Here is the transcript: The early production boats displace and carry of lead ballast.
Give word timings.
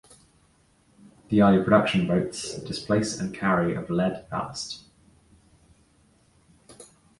The 1.29 1.43
early 1.43 1.63
production 1.63 2.07
boats 2.07 2.55
displace 2.63 3.19
and 3.19 3.31
carry 3.35 3.75
of 3.75 3.87
lead 3.91 4.25
ballast. 4.31 4.85